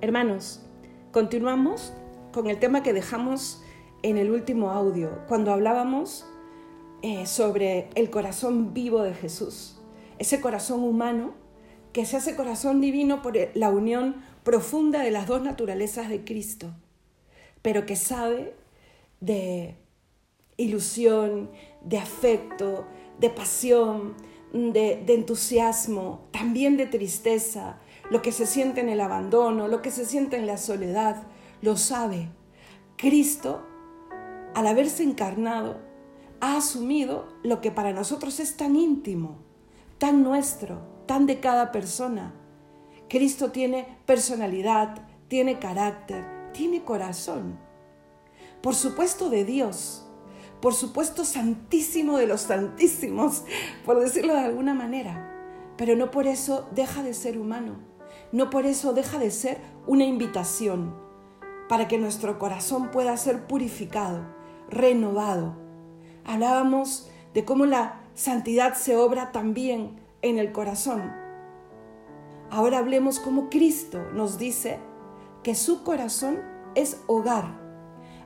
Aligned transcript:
Hermanos, 0.00 0.60
continuamos 1.10 1.92
con 2.32 2.46
el 2.46 2.60
tema 2.60 2.84
que 2.84 2.92
dejamos 2.92 3.60
en 4.04 4.16
el 4.16 4.30
último 4.30 4.70
audio, 4.70 5.10
cuando 5.26 5.52
hablábamos 5.52 6.24
eh, 7.02 7.26
sobre 7.26 7.90
el 7.96 8.08
corazón 8.08 8.74
vivo 8.74 9.02
de 9.02 9.12
Jesús, 9.12 9.80
ese 10.20 10.40
corazón 10.40 10.84
humano 10.84 11.34
que 11.92 12.06
se 12.06 12.16
hace 12.16 12.36
corazón 12.36 12.80
divino 12.80 13.22
por 13.22 13.36
la 13.54 13.70
unión 13.70 14.22
profunda 14.44 15.02
de 15.02 15.10
las 15.10 15.26
dos 15.26 15.42
naturalezas 15.42 16.08
de 16.08 16.22
Cristo, 16.22 16.72
pero 17.60 17.84
que 17.84 17.96
sabe 17.96 18.54
de 19.18 19.74
ilusión, 20.56 21.50
de 21.82 21.98
afecto, 21.98 22.86
de 23.18 23.30
pasión, 23.30 24.14
de, 24.52 25.02
de 25.04 25.14
entusiasmo, 25.14 26.28
también 26.30 26.76
de 26.76 26.86
tristeza, 26.86 27.80
lo 28.10 28.22
que 28.22 28.32
se 28.32 28.46
siente 28.46 28.80
en 28.80 28.88
el 28.88 29.00
abandono, 29.00 29.68
lo 29.68 29.82
que 29.82 29.90
se 29.90 30.06
siente 30.06 30.36
en 30.36 30.46
la 30.46 30.56
soledad, 30.56 31.22
lo 31.60 31.76
sabe. 31.76 32.30
Cristo, 32.96 33.62
al 34.54 34.66
haberse 34.66 35.02
encarnado, 35.02 35.78
ha 36.40 36.56
asumido 36.56 37.28
lo 37.42 37.60
que 37.60 37.70
para 37.70 37.92
nosotros 37.92 38.40
es 38.40 38.56
tan 38.56 38.76
íntimo, 38.76 39.38
tan 39.98 40.22
nuestro, 40.22 40.80
tan 41.06 41.26
de 41.26 41.40
cada 41.40 41.70
persona. 41.70 42.34
Cristo 43.08 43.50
tiene 43.50 43.98
personalidad, 44.06 45.02
tiene 45.28 45.58
carácter, 45.58 46.24
tiene 46.52 46.84
corazón. 46.84 47.58
Por 48.62 48.74
supuesto 48.74 49.30
de 49.30 49.44
Dios, 49.44 50.06
por 50.60 50.74
supuesto 50.74 51.24
santísimo 51.24 52.18
de 52.18 52.26
los 52.26 52.42
santísimos, 52.42 53.44
por 53.84 54.00
decirlo 54.00 54.34
de 54.34 54.40
alguna 54.40 54.74
manera, 54.74 55.74
pero 55.76 55.94
no 55.94 56.10
por 56.10 56.26
eso 56.26 56.68
deja 56.72 57.02
de 57.02 57.14
ser 57.14 57.38
humano 57.38 57.87
no 58.32 58.50
por 58.50 58.66
eso 58.66 58.92
deja 58.92 59.18
de 59.18 59.30
ser 59.30 59.58
una 59.86 60.04
invitación 60.04 60.94
para 61.68 61.88
que 61.88 61.98
nuestro 61.98 62.38
corazón 62.38 62.90
pueda 62.90 63.16
ser 63.16 63.46
purificado, 63.46 64.26
renovado. 64.68 65.56
Hablábamos 66.24 67.10
de 67.34 67.44
cómo 67.44 67.66
la 67.66 68.00
santidad 68.14 68.74
se 68.74 68.96
obra 68.96 69.32
también 69.32 70.00
en 70.22 70.38
el 70.38 70.52
corazón. 70.52 71.12
Ahora 72.50 72.78
hablemos 72.78 73.20
cómo 73.20 73.50
Cristo 73.50 74.02
nos 74.14 74.38
dice 74.38 74.78
que 75.42 75.54
su 75.54 75.84
corazón 75.84 76.40
es 76.74 77.02
hogar. 77.06 77.58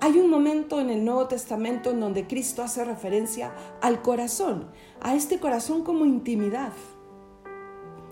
Hay 0.00 0.18
un 0.18 0.30
momento 0.30 0.80
en 0.80 0.90
el 0.90 1.04
Nuevo 1.04 1.26
Testamento 1.26 1.90
en 1.90 2.00
donde 2.00 2.26
Cristo 2.26 2.62
hace 2.62 2.84
referencia 2.84 3.54
al 3.80 4.02
corazón, 4.02 4.70
a 5.00 5.14
este 5.14 5.38
corazón 5.38 5.84
como 5.84 6.04
intimidad 6.04 6.72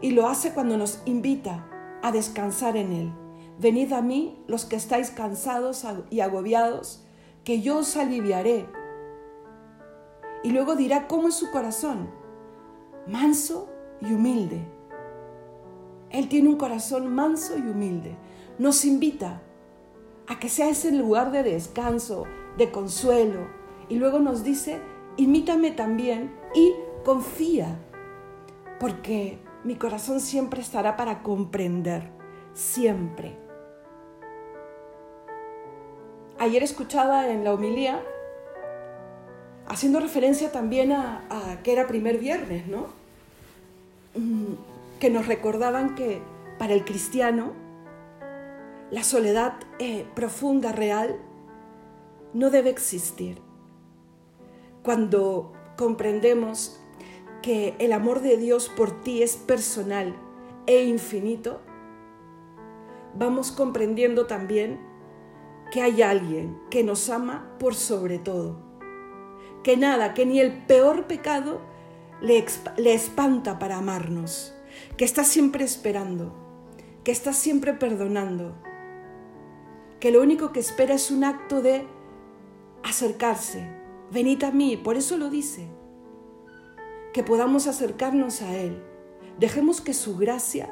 y 0.00 0.10
lo 0.10 0.28
hace 0.28 0.52
cuando 0.52 0.76
nos 0.76 1.00
invita 1.04 1.66
a 2.02 2.12
descansar 2.12 2.76
en 2.76 2.92
Él. 2.92 3.12
Venid 3.58 3.92
a 3.92 4.02
mí 4.02 4.42
los 4.46 4.64
que 4.64 4.76
estáis 4.76 5.10
cansados 5.10 5.86
y 6.10 6.20
agobiados, 6.20 7.04
que 7.44 7.60
yo 7.60 7.78
os 7.78 7.96
aliviaré. 7.96 8.66
Y 10.44 10.50
luego 10.50 10.76
dirá 10.76 11.08
cómo 11.08 11.28
es 11.28 11.34
su 11.34 11.50
corazón, 11.50 12.10
manso 13.06 13.68
y 14.00 14.12
humilde. 14.12 14.60
Él 16.10 16.28
tiene 16.28 16.48
un 16.48 16.56
corazón 16.56 17.14
manso 17.14 17.56
y 17.56 17.62
humilde. 17.62 18.16
Nos 18.58 18.84
invita 18.84 19.42
a 20.28 20.38
que 20.38 20.48
sea 20.48 20.68
ese 20.68 20.92
lugar 20.92 21.32
de 21.32 21.42
descanso, 21.42 22.24
de 22.56 22.70
consuelo. 22.70 23.48
Y 23.88 23.96
luego 23.96 24.18
nos 24.18 24.44
dice, 24.44 24.80
imítame 25.16 25.70
también 25.70 26.34
y 26.54 26.72
confía, 27.04 27.78
porque 28.78 29.38
mi 29.64 29.76
corazón 29.76 30.20
siempre 30.20 30.60
estará 30.60 30.96
para 30.96 31.22
comprender, 31.22 32.10
siempre. 32.54 33.36
Ayer 36.38 36.62
escuchaba 36.62 37.28
en 37.28 37.44
la 37.44 37.52
homilía, 37.52 38.02
haciendo 39.66 40.00
referencia 40.00 40.52
también 40.52 40.92
a, 40.92 41.60
que 41.62 41.72
era 41.72 41.86
primer 41.86 42.18
viernes, 42.18 42.66
¿no? 42.66 42.86
Mm, 44.14 44.54
que 45.00 45.10
nos 45.10 45.26
recordaban 45.26 45.94
que 45.94 46.20
para 46.58 46.74
el 46.74 46.84
cristiano 46.84 47.52
la 48.90 49.02
soledad 49.02 49.54
eh, 49.78 50.06
profunda, 50.14 50.72
real, 50.72 51.16
no 52.32 52.50
debe 52.50 52.70
existir. 52.70 53.40
Cuando 54.82 55.52
comprendemos 55.76 56.80
que 57.46 57.76
el 57.78 57.92
amor 57.92 58.22
de 58.22 58.36
Dios 58.36 58.68
por 58.68 59.02
ti 59.02 59.22
es 59.22 59.36
personal 59.36 60.16
e 60.66 60.82
infinito, 60.82 61.60
vamos 63.14 63.52
comprendiendo 63.52 64.26
también 64.26 64.80
que 65.70 65.80
hay 65.80 66.02
alguien 66.02 66.58
que 66.70 66.82
nos 66.82 67.08
ama 67.08 67.54
por 67.60 67.76
sobre 67.76 68.18
todo, 68.18 68.58
que 69.62 69.76
nada, 69.76 70.12
que 70.12 70.26
ni 70.26 70.40
el 70.40 70.64
peor 70.66 71.06
pecado 71.06 71.60
le, 72.20 72.44
le 72.78 72.94
espanta 72.94 73.60
para 73.60 73.76
amarnos, 73.76 74.52
que 74.96 75.04
está 75.04 75.22
siempre 75.22 75.64
esperando, 75.64 76.34
que 77.04 77.12
está 77.12 77.32
siempre 77.32 77.74
perdonando, 77.74 78.56
que 80.00 80.10
lo 80.10 80.20
único 80.20 80.50
que 80.50 80.58
espera 80.58 80.94
es 80.94 81.12
un 81.12 81.22
acto 81.22 81.62
de 81.62 81.86
acercarse, 82.82 83.70
venid 84.10 84.42
a 84.42 84.50
mí, 84.50 84.76
por 84.76 84.96
eso 84.96 85.16
lo 85.16 85.30
dice, 85.30 85.75
que 87.16 87.22
podamos 87.22 87.66
acercarnos 87.66 88.42
a 88.42 88.54
Él. 88.54 88.76
Dejemos 89.38 89.80
que 89.80 89.94
su 89.94 90.18
gracia 90.18 90.68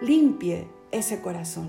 limpie 0.00 0.66
ese 0.92 1.20
corazón. 1.20 1.68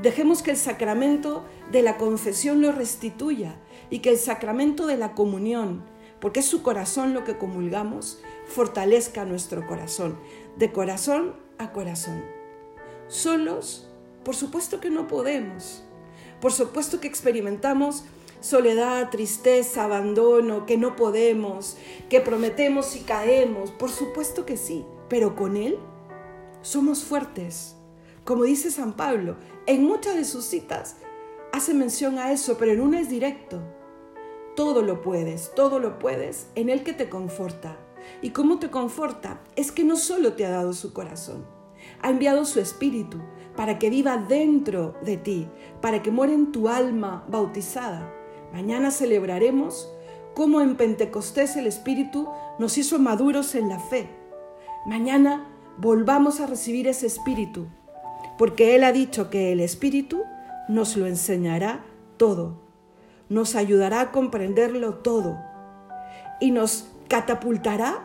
Dejemos 0.00 0.42
que 0.42 0.52
el 0.52 0.56
sacramento 0.56 1.44
de 1.70 1.82
la 1.82 1.98
confesión 1.98 2.62
lo 2.62 2.72
restituya 2.72 3.56
y 3.90 3.98
que 3.98 4.08
el 4.08 4.16
sacramento 4.16 4.86
de 4.86 4.96
la 4.96 5.12
comunión, 5.12 5.84
porque 6.22 6.40
es 6.40 6.46
su 6.46 6.62
corazón 6.62 7.12
lo 7.12 7.24
que 7.24 7.36
comulgamos, 7.36 8.18
fortalezca 8.46 9.26
nuestro 9.26 9.66
corazón, 9.66 10.18
de 10.56 10.72
corazón 10.72 11.34
a 11.58 11.70
corazón. 11.70 12.24
Solos, 13.08 13.90
por 14.24 14.36
supuesto 14.36 14.80
que 14.80 14.88
no 14.88 15.06
podemos. 15.06 15.84
Por 16.40 16.50
supuesto 16.50 16.98
que 16.98 17.08
experimentamos 17.08 18.04
soledad, 18.40 19.10
tristeza, 19.10 19.84
abandono, 19.84 20.66
que 20.66 20.76
no 20.76 20.96
podemos, 20.96 21.76
que 22.08 22.20
prometemos 22.20 22.96
y 22.96 23.00
caemos. 23.00 23.70
Por 23.70 23.90
supuesto 23.90 24.46
que 24.46 24.56
sí, 24.56 24.84
pero 25.08 25.34
con 25.34 25.56
Él 25.56 25.78
somos 26.62 27.04
fuertes. 27.04 27.76
Como 28.24 28.44
dice 28.44 28.70
San 28.70 28.94
Pablo, 28.94 29.36
en 29.66 29.84
muchas 29.84 30.16
de 30.16 30.24
sus 30.24 30.44
citas 30.44 30.96
hace 31.52 31.74
mención 31.74 32.18
a 32.18 32.32
eso, 32.32 32.56
pero 32.58 32.72
en 32.72 32.80
una 32.80 33.00
es 33.00 33.08
directo. 33.08 33.60
Todo 34.54 34.82
lo 34.82 35.02
puedes, 35.02 35.54
todo 35.54 35.78
lo 35.78 35.98
puedes 35.98 36.48
en 36.54 36.68
Él 36.68 36.82
que 36.82 36.92
te 36.92 37.08
conforta. 37.08 37.78
¿Y 38.22 38.30
cómo 38.30 38.58
te 38.58 38.70
conforta? 38.70 39.40
Es 39.56 39.72
que 39.72 39.84
no 39.84 39.96
solo 39.96 40.34
te 40.34 40.46
ha 40.46 40.50
dado 40.50 40.72
su 40.72 40.92
corazón, 40.92 41.46
ha 42.00 42.10
enviado 42.10 42.44
su 42.44 42.60
espíritu 42.60 43.18
para 43.56 43.78
que 43.78 43.90
viva 43.90 44.16
dentro 44.16 44.94
de 45.02 45.16
ti, 45.16 45.48
para 45.80 46.02
que 46.02 46.10
muera 46.10 46.32
en 46.32 46.52
tu 46.52 46.68
alma 46.68 47.24
bautizada 47.28 48.17
Mañana 48.52 48.90
celebraremos 48.90 49.88
cómo 50.34 50.60
en 50.60 50.76
Pentecostés 50.76 51.56
el 51.56 51.66
Espíritu 51.66 52.28
nos 52.58 52.78
hizo 52.78 52.98
maduros 52.98 53.54
en 53.54 53.68
la 53.68 53.78
fe. 53.78 54.08
Mañana 54.86 55.46
volvamos 55.76 56.40
a 56.40 56.46
recibir 56.46 56.88
ese 56.88 57.06
Espíritu, 57.06 57.66
porque 58.38 58.74
Él 58.74 58.84
ha 58.84 58.92
dicho 58.92 59.30
que 59.30 59.52
el 59.52 59.60
Espíritu 59.60 60.22
nos 60.68 60.96
lo 60.96 61.06
enseñará 61.06 61.84
todo, 62.16 62.60
nos 63.28 63.54
ayudará 63.54 64.00
a 64.00 64.12
comprenderlo 64.12 64.94
todo 64.94 65.38
y 66.40 66.50
nos 66.50 66.88
catapultará 67.08 68.02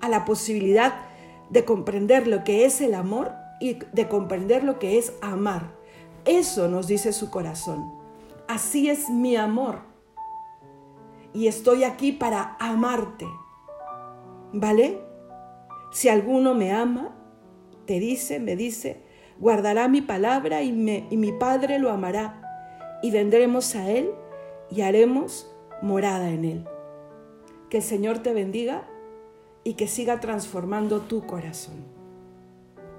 a 0.00 0.08
la 0.08 0.24
posibilidad 0.24 0.94
de 1.50 1.64
comprender 1.64 2.26
lo 2.26 2.42
que 2.42 2.64
es 2.64 2.80
el 2.80 2.94
amor 2.94 3.32
y 3.60 3.78
de 3.92 4.08
comprender 4.08 4.64
lo 4.64 4.78
que 4.78 4.98
es 4.98 5.12
amar. 5.20 5.74
Eso 6.24 6.68
nos 6.68 6.86
dice 6.86 7.12
su 7.12 7.30
corazón 7.30 8.05
así 8.48 8.88
es 8.88 9.08
mi 9.08 9.36
amor. 9.36 9.80
Y 11.32 11.48
estoy 11.48 11.84
aquí 11.84 12.12
para 12.12 12.56
amarte. 12.58 13.26
¿Vale? 14.52 15.00
Si 15.90 16.08
alguno 16.08 16.54
me 16.54 16.72
ama, 16.72 17.14
te 17.86 18.00
dice, 18.00 18.40
me 18.40 18.56
dice, 18.56 19.02
guardará 19.38 19.88
mi 19.88 20.00
palabra 20.00 20.62
y, 20.62 20.72
mi 20.72 21.32
Padre 21.32 21.78
lo 21.78 21.90
amará. 21.90 22.42
Y 23.02 23.10
vendremos 23.10 23.74
a 23.74 23.90
Él 23.90 24.10
y 24.70 24.80
haremos 24.80 25.54
morada 25.82 26.30
en 26.30 26.44
Él. 26.44 26.64
Que 27.70 27.78
el 27.78 27.82
Señor 27.82 28.18
te 28.20 28.32
bendiga 28.32 28.88
y 29.64 29.74
que 29.74 29.88
siga 29.88 30.20
transformando 30.20 31.00
tu 31.00 31.26
corazón. 31.26 31.95